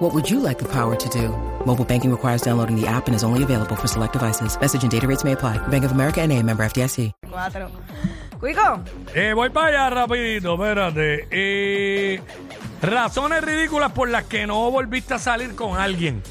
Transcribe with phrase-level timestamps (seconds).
[0.00, 1.28] What would you like the power to do?
[1.66, 4.58] Mobile banking requires downloading the app and is only available for select devices.
[4.58, 5.58] Message and data rates may apply.
[5.68, 7.12] Bank of America and a member FDIC.
[7.30, 7.70] Cuatro.
[8.40, 8.80] Cuico,
[9.14, 11.28] Eh, voy para allá rapidito, espérate.
[11.30, 12.22] Eh,
[12.80, 16.22] razones ridículas por las que no volviste a salir con alguien.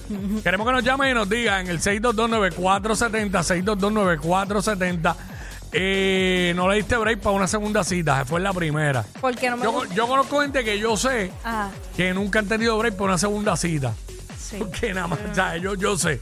[0.44, 5.16] Queremos que nos llamen y nos digan en el 6229470, 6229470.
[5.72, 9.06] Eh, no le diste break para una segunda cita, se fue la primera.
[9.22, 9.94] no me Yo, gusta.
[9.94, 11.32] yo conozco gente que yo sé
[11.96, 13.94] que nunca han tenido break para una segunda cita.
[14.38, 14.58] sí.
[14.60, 15.62] Porque nada más, ¿sabes?
[15.62, 16.20] Yo, yo sé.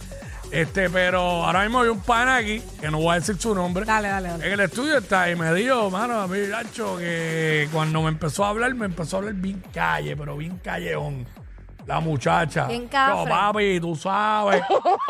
[0.51, 3.83] Este, pero ahora mismo hay un pana aquí, que no voy a decir su nombre.
[3.85, 4.45] Dale, dale, dale.
[4.47, 8.45] En el estudio está y me dijo, mano, a mí, Nacho, que cuando me empezó
[8.45, 11.25] a hablar, me empezó a hablar bien calle, pero bien calleón.
[11.85, 12.67] La muchacha.
[12.67, 13.23] Bien cafre.
[13.23, 14.61] Yo, papi, tú sabes.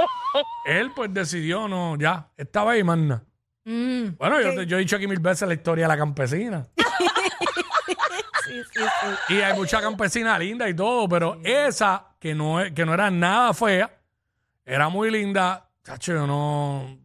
[0.65, 3.23] Él, pues, decidió, no, ya, esta vez y más nada.
[3.69, 6.65] Mm, Bueno, yo, he dicho aquí mil veces la historia de la campesina.
[8.45, 8.79] sí, sí,
[9.27, 9.33] sí.
[9.35, 13.11] Y hay mucha campesina linda y todo, pero esa, que no, es- que no era
[13.11, 13.91] nada fea,
[14.65, 15.69] era muy linda.
[15.83, 16.97] Chacho, yo no,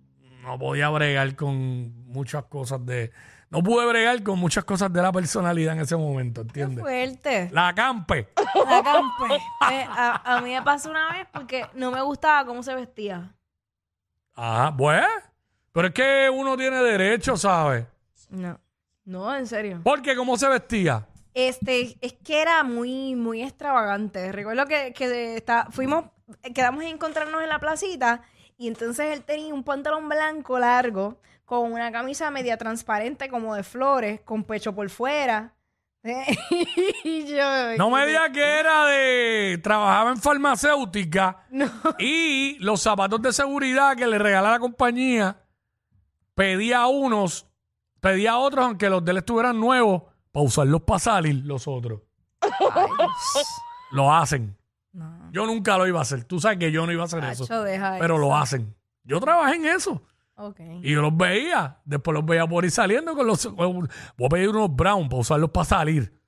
[0.42, 3.10] no podía bregar con muchas cosas de.
[3.50, 6.80] No pude bregar con muchas cosas de la personalidad en ese momento, ¿entiendes?
[6.80, 7.50] Fuerte.
[7.52, 8.28] La campe.
[8.66, 9.34] La campe.
[9.72, 13.34] Eh, a, a mí me pasó una vez porque no me gustaba cómo se vestía.
[14.34, 15.04] Ajá, pues.
[15.72, 17.86] Pero es que uno tiene derecho, ¿sabes?
[18.30, 18.58] No.
[19.04, 19.80] No, en serio.
[19.82, 21.06] Porque cómo se vestía.
[21.34, 24.30] Este, es que era muy, muy extravagante.
[24.32, 26.04] Recuerdo que, que está, fuimos,
[26.54, 28.22] quedamos en encontrarnos en la placita
[28.58, 33.62] y entonces él tenía un pantalón blanco largo con una camisa media transparente como de
[33.62, 35.54] flores, con pecho por fuera.
[37.04, 39.60] y yo, No me digas que era de.
[39.62, 41.44] Trabajaba en farmacéutica.
[41.98, 45.36] Y los zapatos de seguridad que le regala la compañía,
[46.34, 47.46] pedía unos,
[48.00, 52.00] pedía otros, aunque los de él estuvieran nuevos, para usarlos para salir los otros.
[53.92, 54.56] Lo hacen.
[54.92, 55.30] No.
[55.32, 56.24] Yo nunca lo iba a hacer.
[56.24, 57.46] Tú sabes que yo no iba a hacer eso.
[57.46, 58.18] Pero eso.
[58.18, 58.74] lo hacen.
[59.04, 60.02] Yo trabajé en eso.
[60.36, 60.60] Ok.
[60.82, 61.78] Y yo los veía.
[61.84, 63.54] Después los veía por ir saliendo con los.
[63.54, 63.88] Voy
[64.24, 66.18] a pedir unos brown para usarlos para salir.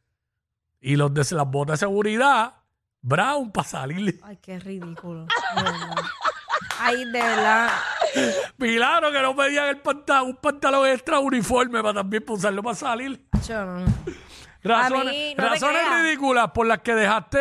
[0.80, 2.54] Y los de las botas de seguridad,
[3.00, 4.20] brown para salir.
[4.22, 5.26] Ay, qué ridículo.
[5.56, 5.94] de verdad.
[6.78, 7.70] Ay, de verdad.
[8.58, 12.74] Milagro que no pedían el pantalón, un pantalón extra uniforme para también para usarlo para
[12.76, 13.24] salir.
[13.46, 13.84] Yo no.
[14.62, 16.02] Razones, mí, no te razones creas.
[16.02, 17.38] ridículas por las que dejaste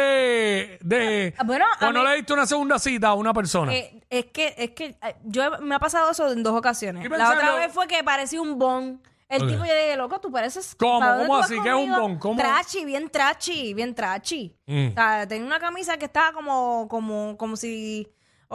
[0.82, 1.34] de.
[1.38, 3.74] Ah, bueno, o no mí- le diste una segunda cita a una persona.
[3.74, 7.10] Eh, es que, es que eh, yo me ha pasado eso en dos ocasiones.
[7.10, 9.02] La otra vez fue que parecía un bon.
[9.30, 10.76] El tipo yo dije, loco, tú pareces.
[10.78, 11.00] ¿Cómo?
[11.00, 11.60] ¿para dónde ¿Cómo así?
[11.62, 12.20] ¿Qué es un bon?
[12.20, 12.40] ¿Cómo?
[12.40, 14.56] Trachi, bien trachi, bien trachi.
[14.68, 14.88] Mm.
[14.90, 18.06] O sea, tenía una camisa que estaba como, como, como si.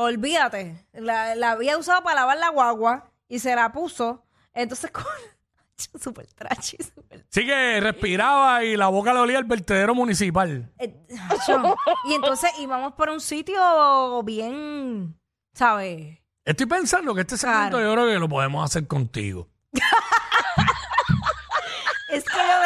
[0.00, 0.86] Olvídate.
[0.92, 4.24] La, la había usado para lavar la guagua y se la puso.
[4.54, 5.04] Entonces, con.
[6.00, 7.24] Súper trachi, súper.
[7.30, 10.72] Sí que respiraba y la boca le olía el vertedero municipal.
[10.78, 11.76] Eh, acho.
[12.08, 15.16] y entonces íbamos por un sitio bien.
[15.52, 16.18] ¿Sabes?
[16.44, 17.84] Estoy pensando que este segmento Claro.
[17.84, 19.48] yo creo que lo podemos hacer contigo.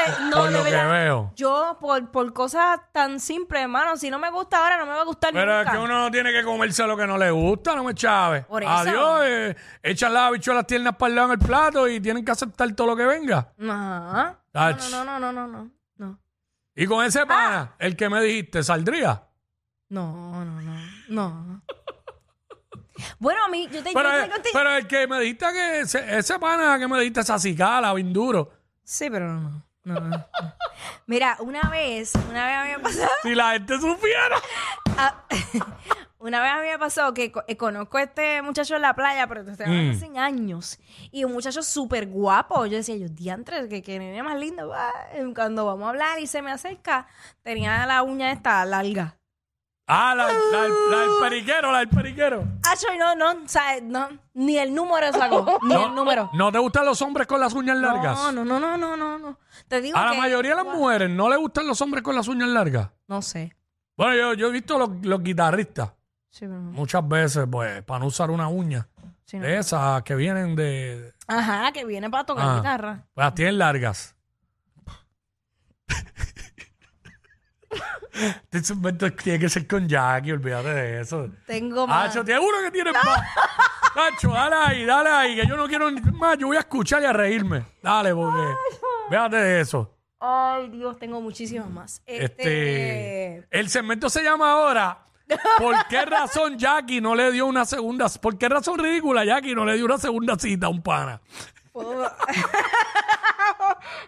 [0.06, 1.32] Es no, por de lo que verdad, veo.
[1.36, 5.00] Yo, por, por cosas tan simples, hermano, si no me gusta ahora, no me va
[5.02, 5.72] a gustar Pero es nunca.
[5.72, 8.44] que uno no tiene que comerse lo que no le gusta, no me chaves.
[8.46, 8.70] Por eso.
[8.72, 12.30] Adiós, eh, echan las habichuelas tiernas para el lado en el plato y tienen que
[12.32, 13.52] aceptar todo lo que venga.
[13.60, 14.38] Ajá.
[14.54, 14.90] Ach.
[14.90, 16.18] No, no, no, no, no, no, no.
[16.74, 17.06] Y con Ah.
[17.06, 19.22] ese pana, el que me dijiste, ¿saldría?
[19.90, 21.62] No, no, no, no.
[23.18, 26.18] Bueno, a mí, yo te Pero, yo te pero el que me dijiste que ese,
[26.18, 28.50] ese pana que me dijiste esa cicala, bien duro.
[28.84, 30.26] Sí, pero no, no, no, no.
[31.06, 34.36] Mira, una vez, una vez a mí me pasó, Si la gente supiera.
[34.96, 35.24] ah,
[36.18, 38.94] una vez a mí me pasó que co- eh, conozco a este muchacho en la
[38.94, 39.96] playa, pero te estoy hablando Mm.
[39.96, 40.78] hace años,
[41.10, 42.66] y un muchacho súper guapo.
[42.66, 44.68] Yo decía, yo, diantres, que, que nene más lindo.
[44.68, 44.92] va".
[45.34, 47.06] Cuando vamos a hablar y se me acerca,
[47.42, 49.16] tenía la uña esta larga.
[49.86, 52.44] Ah, la, la- la del periquero, la del periquero.
[52.70, 56.30] Acho, y no, no, o sea, no, ni el número sacó, ni el número.
[56.34, 58.16] ¿No te gustan los hombres con las uñas largas?
[58.16, 59.38] No, no, no, no, no, no, no.
[59.68, 62.28] Te digo A la mayoría de las mujeres no le gustan los hombres con las
[62.28, 62.88] uñas largas.
[63.08, 63.54] No sé.
[63.96, 65.90] Bueno, yo, yo he visto los, los guitarristas
[66.30, 66.70] Sí, pero no.
[66.70, 68.88] muchas veces, pues, para no usar una uña.
[69.24, 69.44] Sí, no.
[69.46, 71.12] De esas que vienen de.
[71.26, 72.56] Ajá, que viene para tocar Ah.
[72.56, 73.04] guitarra.
[73.14, 74.14] Pues las tienen largas.
[75.88, 77.58] Este segmento
[79.22, 81.28] tiene que ser con Jackie, olvídate de eso.
[81.46, 82.10] Tengo más.
[82.10, 83.04] Hacho, tiene uno que tiene más.
[83.94, 87.02] Nacho, dale ahí, dale ahí, que yo no quiero ni más, yo voy a escuchar
[87.02, 87.64] y a reírme.
[87.82, 88.54] Dale, porque.
[89.10, 89.94] Véate de eso.
[90.18, 92.02] Ay, Dios, tengo muchísimas más.
[92.06, 93.36] Este.
[93.40, 93.48] Este.
[93.50, 95.06] El segmento se llama ahora.
[95.58, 98.08] ¿Por qué razón Jackie no le dio una segunda?
[98.08, 101.20] ¿Por qué razón ridícula Jackie no le dio una segunda cita a un pana?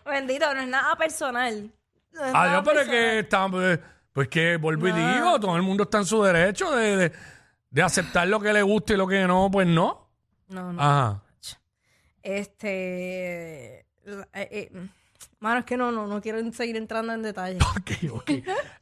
[0.04, 1.70] Bendito, no es nada personal.
[2.14, 3.78] Nada Adiós, pero es que está, pues,
[4.12, 7.12] pues que vuelvo y digo, todo el mundo está en su derecho de, de-
[7.70, 10.08] de aceptar lo que le gusta y lo que no, pues no.
[10.48, 10.80] No, no.
[10.80, 11.22] Ajá.
[12.22, 13.86] Este.
[14.04, 14.86] la- eh, eh,
[15.40, 17.58] mano, es que no, no, no quiero seguir entrando en detalle.
[17.76, 18.30] Ok, ok.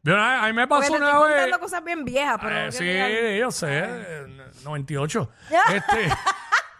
[0.03, 1.41] Yo, a a mí me Porque pasó te una estoy vez.
[1.41, 2.65] contando cosas bien viejas, pero.
[2.67, 4.27] No sí, quiero llegar- yo sé, eh,
[4.65, 5.31] 98.
[5.75, 6.09] este,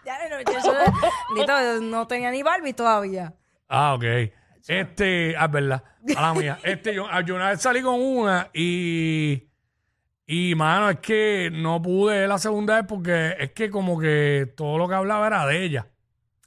[0.05, 3.33] Ya, no, yo no tenía ni Barbie todavía.
[3.69, 4.03] ah, ok.
[4.67, 5.83] Este, ah, es verdad.
[6.15, 6.59] A la mía.
[6.63, 9.49] Este, yo, yo una vez salí con una y.
[10.25, 14.77] Y, mano, es que no pude la segunda vez porque es que como que todo
[14.77, 15.87] lo que hablaba era de ella.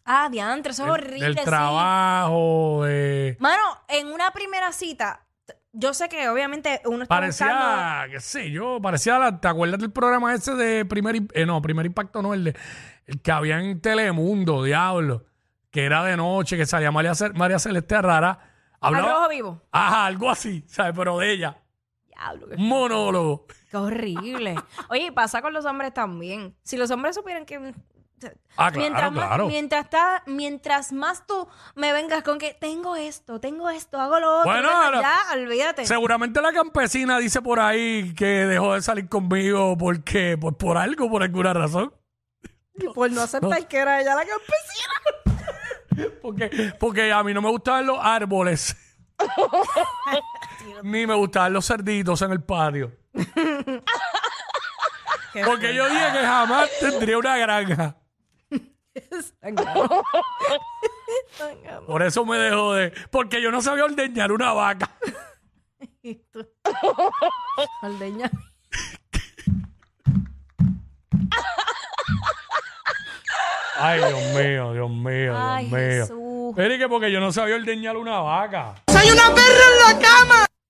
[0.07, 1.27] Ah, diantre, eso es horrible.
[1.27, 1.45] Del sí.
[1.45, 3.37] trabajo, de...
[3.39, 5.27] Mano, en una primera cita,
[5.73, 7.55] yo sé que obviamente uno está buscando.
[7.55, 11.45] Parecía, qué sé yo, parecía, la- ¿te acuerdas del programa ese de Primer, Im- eh,
[11.45, 12.57] no, Primer Impacto no, el, de,
[13.07, 15.27] el que había en Telemundo, diablo,
[15.76, 18.38] que era de noche, que salía María, Ce- María Celeste Rara,
[18.81, 19.62] hablaba, rojo vivo.
[19.70, 20.94] ajá, algo así, ¿sabes?
[20.96, 21.58] Pero de ella,
[22.08, 23.46] Diablo, qué, un monólogo.
[23.70, 24.55] qué horrible.
[24.88, 26.56] Oye, y pasa con los hombres también.
[26.62, 27.75] Si los hombres supieran que.
[28.56, 29.46] Ah, claro, mientras, más, claro.
[29.49, 34.38] mientras, está, mientras más tú me vengas con que tengo esto, tengo esto, hago lo
[34.38, 35.84] otro, Bueno, venga, ahora- ya, olvídate.
[35.84, 41.11] Seguramente la campesina dice por ahí que dejó de salir conmigo porque, pues por algo,
[41.11, 41.93] por alguna razón.
[42.94, 45.36] Por no aceptar que era ella la campesina.
[46.23, 48.77] Porque, porque a mí no me gustaban los árboles.
[50.83, 52.93] Ni me gustaban los cerditos en el patio.
[55.45, 57.97] Porque yo dije que jamás tendría una granja.
[61.87, 62.93] Por eso me dejó de.
[63.11, 64.91] Porque yo no sabía ordeñar una vaca.
[67.83, 68.31] Aldeña.
[73.78, 75.76] Ay, Dios mío, Dios mío, Dios Ay, mío.
[75.78, 76.52] Jesús.
[76.56, 78.75] Pero es que porque yo no sabía ordeñar una vaca.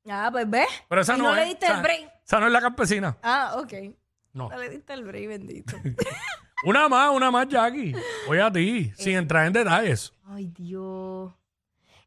[0.08, 0.64] Ah, pues ve.
[0.88, 1.40] Pero esa y no, no es.
[1.40, 2.12] le diste esa- el break.
[2.24, 3.16] Esa no es la campesina.
[3.22, 3.72] Ah, ok.
[4.32, 4.48] No.
[4.48, 5.76] No le diste el break, bendito.
[6.64, 7.94] Una más, una más, Jackie.
[8.26, 10.12] Voy a ti, sin entrar en detalles.
[10.26, 11.32] Ay, Dios.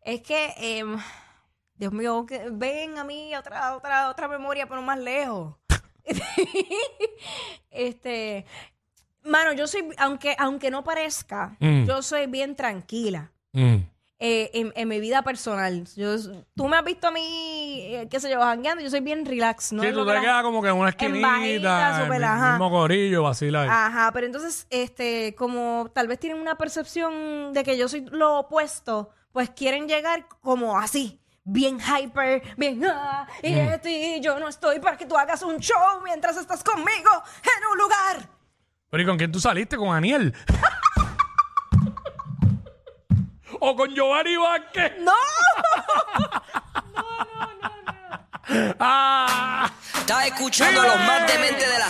[0.01, 0.97] Es que, em,
[1.75, 5.55] Dios mío, que ven a mí otra, otra, otra memoria, pero más lejos.
[7.69, 8.45] este,
[9.23, 11.85] mano, yo soy, aunque, aunque no parezca, Mm.
[11.85, 13.31] yo soy bien tranquila.
[13.53, 13.77] Mm.
[14.21, 15.87] eh, en, en mi vida personal.
[15.95, 16.13] Yo,
[16.53, 19.71] tú me has visto a mí, eh, qué sé yo, jangueando, yo soy bien relax,
[19.71, 19.81] ¿no?
[19.81, 22.49] sí, tú te la- quedas como que en una bajita, esquinita, en súper, el ajá.
[22.51, 23.69] mismo corillo, vacila ahí.
[23.71, 28.39] Ajá, pero entonces, este, como tal vez tienen una percepción de que yo soy lo
[28.39, 33.79] opuesto, pues quieren llegar como así, bien hyper, bien, ah, y Mm.
[33.81, 37.09] ti yo no estoy para que tú hagas un show mientras estás conmigo
[37.43, 38.29] en un lugar.
[38.89, 39.77] Pero ¿y con quién tú saliste?
[39.77, 40.33] ¿Con Aniel?
[43.59, 44.93] ¿O con Giovanni Vázquez?
[44.99, 45.11] ¡No!
[48.79, 49.69] ¡Ah!
[49.99, 51.87] Estás escuchando a los más dementes de la